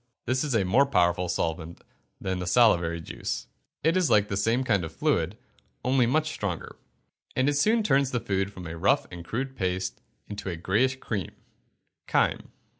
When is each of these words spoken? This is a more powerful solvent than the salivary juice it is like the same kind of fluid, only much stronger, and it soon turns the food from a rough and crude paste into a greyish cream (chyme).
This 0.25 0.43
is 0.43 0.55
a 0.55 0.65
more 0.65 0.87
powerful 0.87 1.29
solvent 1.29 1.83
than 2.19 2.39
the 2.39 2.47
salivary 2.47 2.99
juice 3.01 3.45
it 3.83 3.95
is 3.95 4.09
like 4.09 4.29
the 4.29 4.35
same 4.35 4.63
kind 4.63 4.83
of 4.83 4.91
fluid, 4.91 5.37
only 5.85 6.07
much 6.07 6.31
stronger, 6.31 6.75
and 7.35 7.47
it 7.47 7.53
soon 7.53 7.83
turns 7.83 8.09
the 8.09 8.19
food 8.19 8.51
from 8.51 8.65
a 8.65 8.75
rough 8.79 9.05
and 9.11 9.23
crude 9.23 9.55
paste 9.55 10.01
into 10.27 10.49
a 10.49 10.55
greyish 10.55 10.95
cream 10.95 11.35
(chyme). 12.09 12.49